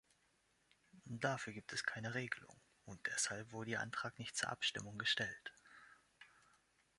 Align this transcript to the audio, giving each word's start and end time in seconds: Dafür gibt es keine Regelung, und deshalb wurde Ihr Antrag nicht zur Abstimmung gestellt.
Dafür 1.05 1.53
gibt 1.53 1.73
es 1.73 1.83
keine 1.83 2.15
Regelung, 2.15 2.59
und 2.85 3.05
deshalb 3.05 3.51
wurde 3.51 3.69
Ihr 3.69 3.81
Antrag 3.81 4.17
nicht 4.17 4.35
zur 4.35 4.49
Abstimmung 4.49 4.97
gestellt. 4.97 5.53